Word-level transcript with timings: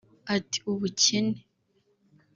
Ati 0.35 0.59
“Ubukene 0.71 1.37